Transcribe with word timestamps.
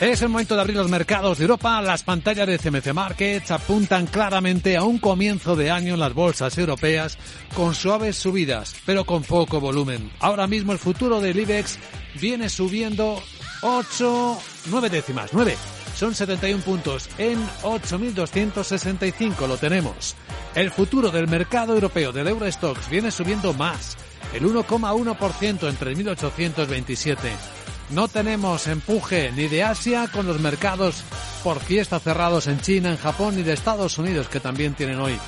Es 0.00 0.22
el 0.22 0.28
momento 0.28 0.54
de 0.54 0.60
abrir 0.60 0.76
los 0.76 0.88
mercados 0.88 1.38
de 1.38 1.44
Europa. 1.44 1.82
Las 1.82 2.04
pantallas 2.04 2.46
de 2.46 2.58
CMC 2.58 2.94
Markets 2.94 3.50
apuntan 3.50 4.06
claramente 4.06 4.76
a 4.76 4.84
un 4.84 4.98
comienzo 4.98 5.56
de 5.56 5.72
año 5.72 5.94
en 5.94 6.00
las 6.00 6.14
bolsas 6.14 6.56
europeas 6.56 7.18
con 7.56 7.74
suaves 7.74 8.16
subidas, 8.16 8.76
pero 8.86 9.04
con 9.04 9.24
poco 9.24 9.58
volumen. 9.58 10.08
Ahora 10.20 10.46
mismo 10.46 10.70
el 10.70 10.78
futuro 10.78 11.20
del 11.20 11.40
IBEX 11.40 11.80
viene 12.20 12.48
subiendo 12.48 13.20
8, 13.62 14.38
9 14.66 14.88
décimas, 14.88 15.30
9. 15.32 15.56
Son 15.96 16.14
71 16.14 16.62
puntos 16.62 17.10
en 17.18 17.44
8.265 17.64 19.48
lo 19.48 19.56
tenemos. 19.56 20.14
El 20.54 20.70
futuro 20.70 21.10
del 21.10 21.26
mercado 21.26 21.74
europeo 21.74 22.12
del 22.12 22.28
Eurostox 22.28 22.88
viene 22.88 23.10
subiendo 23.10 23.52
más, 23.52 23.96
el 24.32 24.44
1,1% 24.44 25.68
entre 25.68 25.96
1.827. 25.96 27.57
No 27.90 28.06
tenemos 28.08 28.66
empuje 28.66 29.32
ni 29.32 29.48
de 29.48 29.64
Asia 29.64 30.08
con 30.12 30.26
los 30.26 30.40
mercados 30.40 31.02
por 31.42 31.60
fiesta 31.60 31.98
cerrados 31.98 32.46
en 32.46 32.60
China, 32.60 32.90
en 32.90 32.98
Japón 32.98 33.36
ni 33.36 33.42
de 33.42 33.54
Estados 33.54 33.96
Unidos 33.98 34.28
que 34.28 34.40
también 34.40 34.74
tienen 34.74 35.00
hoy 35.00 35.18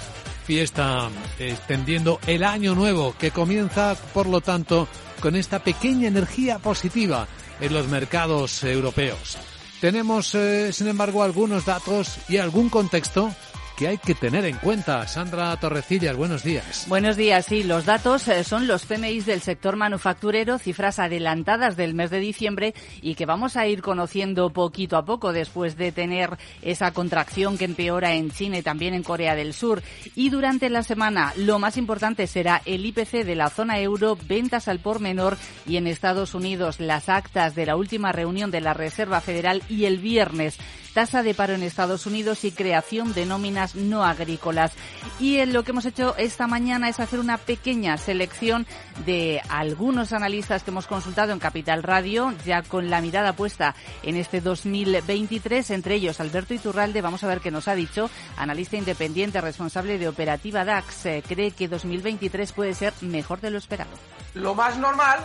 fiesta 0.44 1.08
extendiendo 1.38 2.18
el 2.26 2.42
año 2.44 2.74
nuevo 2.74 3.14
que 3.18 3.30
comienza 3.30 3.94
por 4.12 4.26
lo 4.26 4.40
tanto 4.40 4.88
con 5.20 5.36
esta 5.36 5.60
pequeña 5.60 6.08
energía 6.08 6.58
positiva 6.58 7.28
en 7.60 7.72
los 7.72 7.86
mercados 7.88 8.64
europeos. 8.64 9.38
Tenemos, 9.80 10.34
eh, 10.34 10.72
sin 10.72 10.88
embargo, 10.88 11.22
algunos 11.22 11.64
datos 11.64 12.18
y 12.28 12.36
algún 12.36 12.68
contexto 12.68 13.32
que 13.80 13.88
hay 13.88 13.96
que 13.96 14.14
tener 14.14 14.44
en 14.44 14.58
cuenta. 14.58 15.08
Sandra 15.08 15.56
Torrecillas, 15.56 16.14
buenos 16.14 16.44
días. 16.44 16.84
Buenos 16.86 17.16
días, 17.16 17.46
sí. 17.46 17.62
Los 17.62 17.86
datos 17.86 18.28
eh, 18.28 18.44
son 18.44 18.66
los 18.66 18.84
PMI 18.84 19.20
del 19.20 19.40
sector 19.40 19.76
manufacturero, 19.76 20.58
cifras 20.58 20.98
adelantadas 20.98 21.78
del 21.78 21.94
mes 21.94 22.10
de 22.10 22.20
diciembre 22.20 22.74
y 23.00 23.14
que 23.14 23.24
vamos 23.24 23.56
a 23.56 23.66
ir 23.66 23.80
conociendo 23.80 24.50
poquito 24.50 24.98
a 24.98 25.06
poco 25.06 25.32
después 25.32 25.78
de 25.78 25.92
tener 25.92 26.36
esa 26.60 26.92
contracción 26.92 27.56
que 27.56 27.64
empeora 27.64 28.12
en 28.12 28.30
China 28.30 28.58
y 28.58 28.62
también 28.62 28.92
en 28.92 29.02
Corea 29.02 29.34
del 29.34 29.54
Sur. 29.54 29.82
Y 30.14 30.28
durante 30.28 30.68
la 30.68 30.82
semana 30.82 31.32
lo 31.36 31.58
más 31.58 31.78
importante 31.78 32.26
será 32.26 32.60
el 32.66 32.84
IPC 32.84 33.24
de 33.24 33.34
la 33.34 33.48
zona 33.48 33.80
euro, 33.80 34.18
ventas 34.28 34.68
al 34.68 34.80
por 34.80 35.00
menor 35.00 35.38
y 35.66 35.78
en 35.78 35.86
Estados 35.86 36.34
Unidos 36.34 36.80
las 36.80 37.08
actas 37.08 37.54
de 37.54 37.64
la 37.64 37.76
última 37.76 38.12
reunión 38.12 38.50
de 38.50 38.60
la 38.60 38.74
Reserva 38.74 39.22
Federal 39.22 39.62
y 39.70 39.86
el 39.86 39.96
viernes 39.96 40.58
tasa 40.92 41.22
de 41.22 41.34
paro 41.34 41.54
en 41.54 41.62
Estados 41.62 42.06
Unidos 42.06 42.44
y 42.44 42.52
creación 42.52 43.12
de 43.12 43.26
nóminas 43.26 43.74
no 43.74 44.04
agrícolas. 44.04 44.72
Y 45.18 45.44
lo 45.46 45.62
que 45.62 45.70
hemos 45.70 45.86
hecho 45.86 46.14
esta 46.16 46.46
mañana 46.46 46.88
es 46.88 47.00
hacer 47.00 47.20
una 47.20 47.38
pequeña 47.38 47.96
selección 47.96 48.66
de 49.06 49.40
algunos 49.48 50.12
analistas 50.12 50.62
que 50.62 50.70
hemos 50.70 50.86
consultado 50.86 51.32
en 51.32 51.38
Capital 51.38 51.82
Radio, 51.82 52.34
ya 52.44 52.62
con 52.62 52.90
la 52.90 53.00
mirada 53.00 53.34
puesta 53.34 53.74
en 54.02 54.16
este 54.16 54.40
2023, 54.40 55.70
entre 55.70 55.94
ellos 55.96 56.20
Alberto 56.20 56.54
Iturralde, 56.54 57.00
vamos 57.00 57.24
a 57.24 57.28
ver 57.28 57.40
qué 57.40 57.50
nos 57.50 57.68
ha 57.68 57.74
dicho, 57.74 58.10
analista 58.36 58.76
independiente 58.76 59.40
responsable 59.40 59.98
de 59.98 60.08
operativa 60.08 60.64
DAX, 60.64 61.02
cree 61.26 61.50
que 61.52 61.68
2023 61.68 62.52
puede 62.52 62.74
ser 62.74 62.92
mejor 63.00 63.40
de 63.40 63.50
lo 63.50 63.58
esperado. 63.58 63.90
Lo 64.34 64.54
más 64.54 64.76
normal 64.78 65.20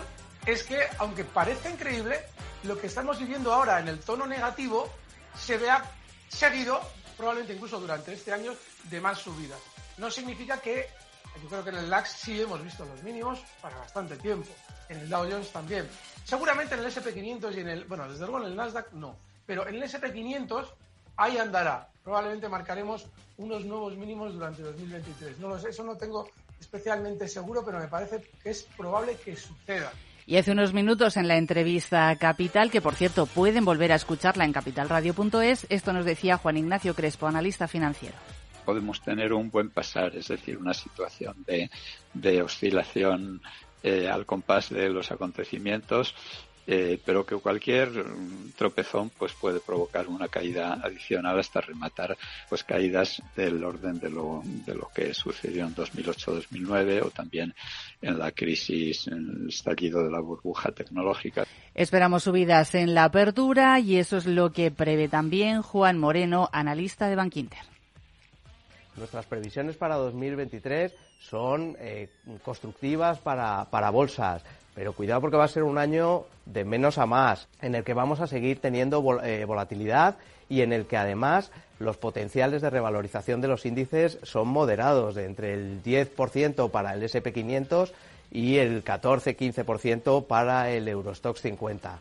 es 0.46 0.64
que, 0.64 0.80
aunque 1.00 1.24
parezca 1.24 1.70
increíble, 1.70 2.20
lo 2.64 2.80
que 2.80 2.88
estamos 2.88 3.20
viviendo 3.20 3.54
ahora 3.54 3.80
en 3.80 3.88
el 3.88 4.00
tono 4.00 4.26
negativo 4.26 4.90
se 5.38 5.58
vea 5.58 5.84
seguido, 6.28 6.82
probablemente 7.18 7.54
incluso 7.54 7.80
durante 7.80 8.14
este 8.14 8.34
año, 8.34 8.54
de 8.90 9.02
más 9.02 9.20
subidas. 9.20 9.60
No 9.98 10.10
significa 10.12 10.60
que, 10.60 10.90
yo 11.42 11.48
creo 11.48 11.64
que 11.64 11.70
en 11.70 11.78
el 11.78 11.90
LAX 11.90 12.10
sí 12.12 12.42
hemos 12.42 12.64
visto 12.64 12.86
los 12.86 13.02
mínimos 13.04 13.40
para 13.62 13.78
bastante 13.78 14.18
tiempo, 14.18 14.50
en 14.90 15.00
el 15.00 15.10
Dow 15.10 15.30
Jones 15.30 15.52
también. 15.52 15.88
Seguramente 16.24 16.76
en 16.76 16.82
el 16.82 16.88
SP500 16.88 17.56
y 17.56 17.60
en 17.60 17.70
el, 17.70 17.86
bueno, 17.86 18.10
desde 18.10 18.26
luego 18.26 18.40
en 18.40 18.52
el 18.52 18.56
Nasdaq 18.56 18.92
no, 18.94 19.18
pero 19.46 19.68
en 19.68 19.76
el 19.76 19.84
SP500 19.84 20.68
ahí 21.18 21.38
andará. 21.38 21.90
Probablemente 22.04 22.50
marcaremos 22.50 23.08
unos 23.38 23.66
nuevos 23.66 23.96
mínimos 23.96 24.34
durante 24.34 24.62
2023. 24.62 25.40
No 25.40 25.50
lo 25.50 25.60
sé, 25.60 25.70
eso 25.70 25.84
no 25.84 25.98
tengo 25.98 26.30
especialmente 26.60 27.28
seguro, 27.28 27.64
pero 27.66 27.80
me 27.80 27.88
parece 27.88 28.22
que 28.42 28.50
es 28.52 28.64
probable 28.78 29.18
que 29.18 29.36
suceda. 29.36 29.92
Y 30.28 30.38
hace 30.38 30.52
unos 30.52 30.74
minutos 30.74 31.18
en 31.18 31.28
la 31.28 31.38
entrevista 31.38 32.16
Capital, 32.16 32.72
que 32.72 32.82
por 32.82 32.96
cierto 32.96 33.28
pueden 33.28 33.64
volver 33.64 33.92
a 33.92 33.96
escucharla 33.96 34.44
en 34.44 34.54
capitalradio.es, 34.54 35.68
esto 35.70 35.94
nos 35.94 36.04
decía 36.04 36.38
Juan 36.38 36.58
Ignacio 36.58 36.96
Crespo, 36.96 37.28
analista 37.28 37.68
financiero. 37.68 38.16
Podemos 38.66 39.02
tener 39.02 39.34
un 39.34 39.52
buen 39.52 39.70
pasar, 39.70 40.16
es 40.16 40.28
decir, 40.30 40.58
una 40.58 40.74
situación 40.74 41.36
de, 41.46 41.70
de 42.16 42.42
oscilación 42.42 43.40
eh, 43.84 44.10
al 44.10 44.26
compás 44.26 44.70
de 44.70 44.90
los 44.90 45.12
acontecimientos 45.12 46.16
eh, 46.68 47.00
pero 47.06 47.26
que 47.26 47.36
cualquier 47.36 47.92
tropezón 48.58 49.12
pues 49.18 49.34
puede 49.34 49.60
provocar 49.60 50.08
una 50.08 50.28
caída 50.28 50.74
adicional 50.74 51.40
hasta 51.40 51.62
rematar 51.62 52.18
pues 52.50 52.64
caídas 52.64 53.22
del 53.36 53.64
orden 53.64 54.00
de 54.00 54.10
lo, 54.10 54.42
de 54.44 54.74
lo 54.74 54.90
que 54.94 55.14
sucedió 55.14 55.66
en 55.66 55.76
2008-2009 55.76 57.04
o 57.04 57.10
también 57.12 57.54
en 58.02 58.18
la 58.18 58.32
crisis, 58.32 59.08
en 59.08 59.42
el 59.44 59.50
estallido 59.50 60.04
de 60.04 60.12
la 60.12 60.20
burbuja 60.20 60.72
tecnológica. 60.72 61.46
Esperamos 61.74 62.24
subidas 62.24 62.74
en 62.76 62.94
la 62.94 63.04
apertura 63.06 63.80
y 63.80 63.98
eso 63.98 64.18
es 64.18 64.26
lo 64.26 64.52
que 64.52 64.72
prevé 64.72 65.08
también 65.08 65.62
Juan 65.62 66.00
Moreno, 66.00 66.50
analista 66.52 67.08
de 67.10 67.16
Bankinter. 67.16 67.60
Nuestras 68.98 69.26
previsiones 69.26 69.76
para 69.76 69.96
2023 69.96 70.94
son 71.20 71.76
eh, 71.80 72.10
constructivas 72.44 73.20
para, 73.20 73.66
para 73.70 73.90
bolsas. 73.90 74.44
Pero 74.76 74.94
cuidado 74.94 75.22
porque 75.22 75.38
va 75.38 75.46
a 75.46 75.50
ser 75.50 75.64
un 75.64 75.78
año 75.78 76.26
de 76.46 76.66
menos 76.66 76.98
a 76.98 77.06
más, 77.06 77.48
en 77.62 77.76
el 77.76 77.84
que 77.84 77.94
vamos 77.94 78.20
a 78.20 78.28
seguir 78.28 78.60
teniendo 78.60 79.02
eh, 79.24 79.46
volatilidad 79.46 80.18
y 80.50 80.62
en 80.62 80.74
el 80.74 80.86
que 80.86 80.98
además 80.98 81.52
los 81.80 81.98
potenciales 81.98 82.62
de 82.62 82.70
revalorización 82.70 83.42
de 83.42 83.48
los 83.48 83.66
índices 83.66 84.20
son 84.24 84.50
moderados, 84.50 85.16
de 85.16 85.26
entre 85.26 85.54
el 85.54 85.82
10% 85.82 86.70
para 86.70 86.94
el 86.94 87.04
SP500 87.04 87.92
y 88.32 88.58
el 88.58 88.84
14-15% 88.84 90.28
para 90.28 90.70
el 90.70 90.88
Eurostox 90.88 91.42
50. 91.42 92.00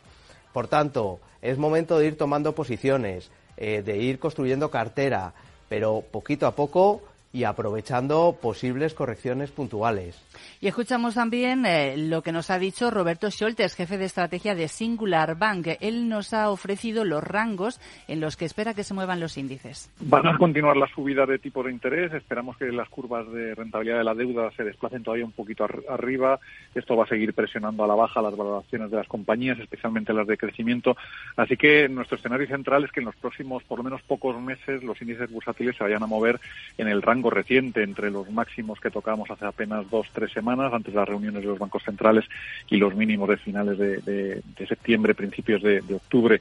Por 0.53 0.69
tanto, 0.69 1.21
es 1.43 1.59
momento 1.59 1.99
de 1.99 2.07
ir 2.07 2.19
tomando 2.19 2.55
posiciones, 2.55 3.31
eh, 3.57 3.83
de 3.83 3.97
ir 3.99 4.19
construyendo 4.19 4.71
cartera, 4.71 5.33
pero 5.69 6.03
poquito 6.11 6.47
a 6.47 6.53
poco 6.53 7.03
y 7.35 7.43
aprovechando 7.43 8.39
posibles 8.41 8.95
correcciones 8.95 9.51
puntuales. 9.51 10.17
Y 10.61 10.69
escuchamos 10.69 11.17
también 11.17 11.67
eh, 11.67 11.97
lo 11.97 12.23
que 12.23 12.31
nos 12.31 12.49
ha 12.49 12.61
dicho 12.61 12.93
Roberto 12.93 13.29
Scholtes, 13.29 13.75
jefe 13.75 13.99
de 13.99 14.05
estrategia 14.05 14.55
de 14.55 14.69
Singular 14.69 15.37
Bank. 15.37 15.67
Él 15.81 16.09
nos 16.09 16.33
ha 16.33 16.49
ofrecido 16.49 17.05
los 17.05 17.25
rangos 17.25 17.81
en 18.07 18.21
los 18.21 18.37
que 18.37 18.45
espera 18.45 18.73
que 18.73 18.85
se 18.85 18.95
muevan 18.95 19.19
los 19.19 19.37
índices. 19.37 19.91
Van 19.99 20.29
a 20.29 20.39
continuar 20.39 20.77
la 20.77 20.87
subida 20.87 21.27
de 21.27 21.41
tipo 21.41 21.65
de 21.65 21.73
interés. 21.73 22.13
Esperamos 22.15 22.57
que 22.57 22.71
las 22.71 22.89
curvas 22.89 23.29
de 23.33 23.57
rentabilidad 23.57 23.99
de 23.99 24.05
la 24.05 24.15
deuda 24.15 24.53
se 24.53 24.63
desplacen 24.63 25.03
todavía 25.03 25.25
un 25.25 25.33
poquito 25.33 25.67
arriba. 25.89 26.39
Esto 26.73 26.97
va 26.97 27.03
a 27.03 27.09
seguir 27.09 27.35
presionando 27.35 27.83
a 27.83 27.89
la 27.89 27.97
baja 27.97 28.23
las 28.23 28.37
valoraciones 28.37 28.93
de 28.93 28.97
las 28.97 29.09
compañías, 29.09 29.59
especialmente 29.59 30.13
las 30.13 30.29
de 30.29 30.37
crecimiento. 30.37 30.97
Así 31.37 31.57
que 31.57 31.89
nuestro 31.89 32.17
escenario 32.17 32.47
central 32.47 32.85
es 32.85 32.93
que 32.93 33.01
en 33.01 33.07
los 33.07 33.17
próximos, 33.17 33.65
por 33.65 33.79
lo 33.79 33.85
menos 33.85 34.03
pocos 34.03 34.41
meses, 34.41 34.85
los 34.85 35.03
índices 35.03 35.29
bursátiles 35.33 35.77
se 35.77 35.83
vayan 35.83 36.05
a 36.05 36.07
mover 36.07 36.39
en 36.79 36.87
el 36.87 37.03
rango 37.03 37.24
reciente 37.31 37.83
entre 37.83 38.11
los 38.11 38.31
máximos 38.31 38.81
que 38.81 38.91
tocamos 38.91 39.31
hace 39.31 39.47
apenas 39.47 39.89
dos, 39.91 40.09
tres 40.13 40.33
semanas, 40.33 40.73
antes 40.73 40.93
de 40.93 41.01
las 41.01 41.09
reuniones 41.09 41.43
de 41.43 41.49
los 41.49 41.59
bancos 41.59 41.83
centrales 41.83 42.25
y 42.69 42.77
los 42.77 42.95
mínimos 42.95 43.29
de 43.29 43.37
finales 43.37 43.79
de, 43.79 44.43
septiembre, 44.69 45.15
principios 45.15 45.63
de 45.63 45.83
octubre. 45.95 46.41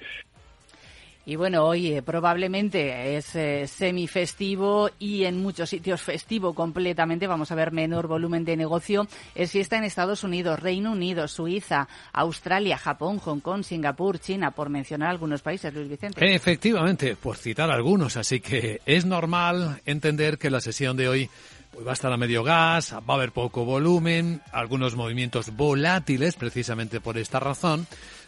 Y 1.25 1.38
bueno, 1.38 1.64
hoy 1.66 2.02
probablemente 2.02 3.16
es 3.16 3.34
eh, 3.36 3.66
semifestivo 3.66 4.90
y 5.00 5.24
en 5.24 5.42
muchos 5.42 5.70
sitios 5.70 6.02
festivo 6.02 6.54
completamente. 6.54 7.28
Vamos 7.28 7.50
a 7.50 7.56
ver 7.56 7.72
menor 7.72 8.08
volumen 8.08 8.44
de 8.44 8.58
negocio. 8.58 9.08
Es 9.34 9.52
fiesta 9.52 9.78
en 9.78 9.86
Estados 9.86 10.25
Unidos, 10.25 10.60
Reino 10.60 10.92
Unido, 10.92 11.30
Suiza, 11.30 11.88
Australia, 12.12 12.78
Japón, 12.78 13.20
Hong 13.20 13.40
Kong, 13.40 13.64
Singapur, 13.64 14.20
China, 14.20 14.52
por 14.52 14.68
mencionar 14.68 15.12
algunos 15.12 15.42
países, 15.42 15.74
Luis 15.74 15.88
Vicente. 15.88 16.36
Efectivamente, 16.36 17.16
por 17.16 17.38
citar 17.38 17.72
algunos. 17.72 18.18
Así 18.18 18.42
que 18.42 18.81
es 18.86 19.06
normal 19.06 19.81
entender 19.86 20.38
que 20.38 20.50
la 20.50 20.60
sesión 20.60 20.98
de 20.98 21.08
hoy 21.08 21.30
pues 21.72 21.88
va 21.88 21.92
a 21.92 21.94
estar 21.94 22.12
a 22.14 22.18
medio 22.18 22.44
gas, 22.44 22.94
va 22.94 23.14
a 23.14 23.18
haber 23.18 23.31
poco 23.31 23.66
volumen, 23.66 24.42
algunos 24.52 24.96
movimientos 24.96 25.56
volátiles 25.56 26.36
precisamente 26.36 27.02
por 27.02 27.18
esta 27.18 27.40
razón. 27.40 27.88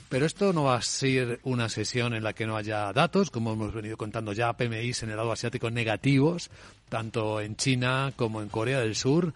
Pero 0.10 0.26
esto 0.26 0.54
no 0.54 0.66
va 0.66 0.76
a 0.76 0.82
ser 0.82 1.40
una 1.44 1.68
sesión 1.68 2.14
en 2.14 2.24
la 2.24 2.34
que 2.34 2.46
no 2.46 2.58
haya 2.58 2.94
datos, 2.94 3.32
como 3.32 3.54
hemos 3.54 3.74
venido 3.74 3.98
contando 3.98 4.34
ya, 4.34 4.54
PMIs 4.54 5.04
en 5.04 5.10
el 5.10 5.18
lado 5.18 5.32
asiático 5.32 5.72
negativos, 5.72 6.52
tanto 6.90 7.42
en 7.42 7.56
China 7.56 8.14
como 8.16 8.42
en 8.42 8.50
Corea 8.50 8.80
del 8.80 8.96
Sur, 8.96 9.34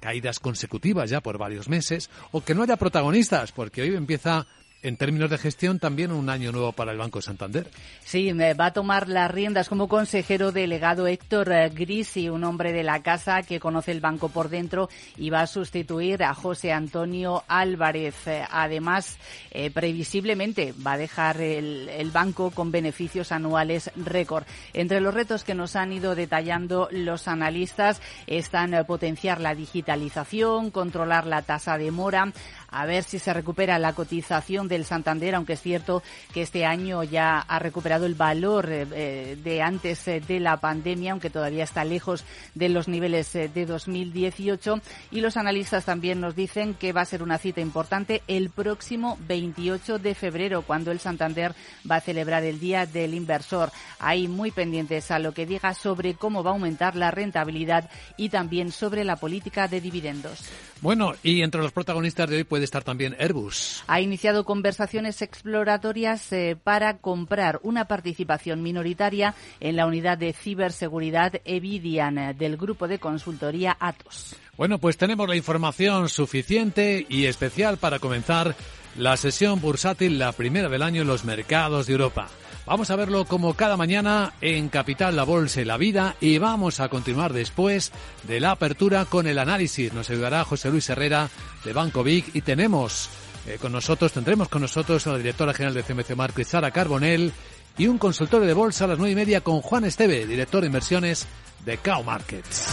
caídas 0.00 0.40
consecutivas 0.40 1.10
ya 1.10 1.20
por 1.20 1.38
varios 1.38 1.68
meses, 1.68 2.10
o 2.32 2.42
que 2.42 2.54
no 2.54 2.62
haya 2.62 2.76
protagonistas, 2.76 3.52
porque 3.52 3.82
hoy 3.82 3.94
empieza 3.94 4.46
en 4.82 4.96
términos 4.96 5.30
de 5.30 5.38
gestión, 5.38 5.78
también 5.78 6.12
un 6.12 6.28
año 6.28 6.52
nuevo 6.52 6.72
para 6.72 6.92
el 6.92 6.98
Banco 6.98 7.22
Santander. 7.22 7.68
Sí, 8.04 8.32
va 8.32 8.66
a 8.66 8.72
tomar 8.72 9.08
las 9.08 9.30
riendas 9.30 9.68
como 9.68 9.88
consejero 9.88 10.52
delegado 10.52 11.06
Héctor 11.06 11.52
eh, 11.52 11.68
Grisi, 11.70 12.28
un 12.28 12.44
hombre 12.44 12.72
de 12.72 12.82
la 12.82 13.02
casa 13.02 13.42
que 13.42 13.60
conoce 13.60 13.92
el 13.92 14.00
banco 14.00 14.28
por 14.28 14.48
dentro 14.48 14.88
y 15.16 15.30
va 15.30 15.42
a 15.42 15.46
sustituir 15.46 16.24
a 16.24 16.34
José 16.34 16.72
Antonio 16.72 17.44
Álvarez. 17.46 18.26
Eh, 18.26 18.44
además, 18.50 19.18
eh, 19.50 19.70
previsiblemente 19.70 20.74
va 20.84 20.92
a 20.92 20.98
dejar 20.98 21.40
el, 21.40 21.88
el 21.88 22.10
banco 22.10 22.50
con 22.50 22.72
beneficios 22.72 23.32
anuales 23.32 23.90
récord. 23.96 24.44
Entre 24.72 25.00
los 25.00 25.14
retos 25.14 25.44
que 25.44 25.54
nos 25.54 25.76
han 25.76 25.92
ido 25.92 26.14
detallando 26.14 26.88
los 26.90 27.28
analistas 27.28 28.00
están 28.26 28.72
potenciar 28.86 29.40
la 29.40 29.54
digitalización, 29.54 30.70
controlar 30.70 31.26
la 31.26 31.42
tasa 31.42 31.78
de 31.78 31.90
mora, 31.90 32.32
a 32.68 32.86
ver 32.86 33.04
si 33.04 33.18
se 33.18 33.32
recupera 33.34 33.78
la 33.78 33.92
cotización 33.92 34.68
del 34.72 34.84
Santander, 34.86 35.34
aunque 35.34 35.52
es 35.52 35.60
cierto 35.60 36.02
que 36.32 36.42
este 36.42 36.64
año 36.64 37.04
ya 37.04 37.38
ha 37.38 37.58
recuperado 37.58 38.06
el 38.06 38.14
valor 38.14 38.70
eh, 38.70 38.86
eh, 38.92 39.36
de 39.42 39.62
antes 39.62 40.08
eh, 40.08 40.20
de 40.20 40.40
la 40.40 40.56
pandemia, 40.56 41.12
aunque 41.12 41.30
todavía 41.30 41.64
está 41.64 41.84
lejos 41.84 42.24
de 42.54 42.70
los 42.70 42.88
niveles 42.88 43.32
de 43.32 43.66
2018. 43.66 44.80
Y 45.10 45.20
los 45.20 45.36
analistas 45.36 45.84
también 45.84 46.20
nos 46.20 46.34
dicen 46.34 46.74
que 46.74 46.92
va 46.92 47.02
a 47.02 47.06
ser 47.06 47.22
una 47.22 47.38
cita 47.38 47.60
importante 47.60 48.22
el 48.26 48.50
próximo 48.50 49.18
28 49.28 49.98
de 49.98 50.14
febrero, 50.14 50.62
cuando 50.62 50.90
el 50.90 51.00
Santander 51.00 51.54
va 51.88 51.96
a 51.96 52.00
celebrar 52.00 52.42
el 52.44 52.58
Día 52.58 52.86
del 52.86 53.14
Inversor. 53.14 53.70
Ahí 53.98 54.26
muy 54.26 54.50
pendientes 54.50 55.10
a 55.10 55.18
lo 55.18 55.32
que 55.32 55.46
diga 55.46 55.74
sobre 55.74 56.14
cómo 56.14 56.42
va 56.42 56.50
a 56.50 56.54
aumentar 56.54 56.96
la 56.96 57.10
rentabilidad 57.10 57.90
y 58.16 58.30
también 58.30 58.72
sobre 58.72 59.04
la 59.04 59.16
política 59.16 59.68
de 59.68 59.80
dividendos. 59.80 60.40
Bueno, 60.82 61.12
y 61.22 61.42
entre 61.42 61.62
los 61.62 61.70
protagonistas 61.70 62.28
de 62.28 62.38
hoy 62.38 62.44
puede 62.44 62.64
estar 62.64 62.82
también 62.82 63.14
Airbus. 63.20 63.84
Ha 63.86 64.00
iniciado 64.00 64.44
conversaciones 64.62 65.22
exploratorias 65.22 66.32
eh, 66.32 66.56
para 66.62 66.98
comprar 66.98 67.58
una 67.64 67.86
participación 67.86 68.62
minoritaria 68.62 69.34
en 69.58 69.74
la 69.74 69.86
unidad 69.86 70.18
de 70.18 70.32
ciberseguridad 70.32 71.32
Evidian 71.44 72.16
eh, 72.16 72.32
del 72.32 72.56
grupo 72.56 72.86
de 72.86 73.00
consultoría 73.00 73.76
Atos. 73.80 74.36
Bueno, 74.56 74.78
pues 74.78 74.96
tenemos 74.96 75.28
la 75.28 75.34
información 75.34 76.08
suficiente 76.08 77.04
y 77.08 77.26
especial 77.26 77.78
para 77.78 77.98
comenzar 77.98 78.54
la 78.96 79.16
sesión 79.16 79.60
bursátil, 79.60 80.20
la 80.20 80.30
primera 80.30 80.68
del 80.68 80.82
año 80.82 81.02
en 81.02 81.08
los 81.08 81.24
mercados 81.24 81.88
de 81.88 81.94
Europa. 81.94 82.28
Vamos 82.64 82.90
a 82.90 82.96
verlo 82.96 83.24
como 83.24 83.54
cada 83.54 83.76
mañana 83.76 84.34
en 84.40 84.68
Capital, 84.68 85.16
la 85.16 85.24
Bolsa 85.24 85.60
y 85.60 85.64
la 85.64 85.76
Vida 85.76 86.14
y 86.20 86.38
vamos 86.38 86.78
a 86.78 86.88
continuar 86.88 87.32
después 87.32 87.92
de 88.26 88.38
la 88.38 88.52
apertura 88.52 89.04
con 89.04 89.26
el 89.26 89.38
análisis. 89.38 89.92
Nos 89.92 90.10
ayudará 90.10 90.44
José 90.44 90.70
Luis 90.70 90.88
Herrera 90.88 91.28
de 91.64 91.72
Banco 91.72 92.04
Big 92.04 92.24
y 92.34 92.42
tenemos 92.42 93.10
eh, 93.46 93.58
con 93.60 93.72
nosotros, 93.72 94.12
tendremos 94.12 94.48
con 94.48 94.62
nosotros 94.62 95.06
a 95.06 95.12
la 95.12 95.18
directora 95.18 95.52
general 95.54 95.74
de 95.74 95.82
CMC 95.82 96.14
Market, 96.14 96.46
Sara 96.46 96.70
Carbonell, 96.70 97.32
y 97.76 97.88
un 97.88 97.98
consultorio 97.98 98.46
de 98.46 98.54
bolsa 98.54 98.84
a 98.84 98.88
las 98.88 98.98
nueve 98.98 99.12
y 99.12 99.16
media 99.16 99.40
con 99.40 99.60
Juan 99.60 99.84
Esteve, 99.84 100.26
director 100.26 100.60
de 100.60 100.66
inversiones 100.66 101.26
de 101.64 101.78
Cow 101.78 102.04
Markets. 102.04 102.66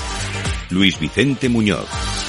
Luis 0.69 0.99
Vicente 0.99 1.49
Muñoz. 1.49 2.28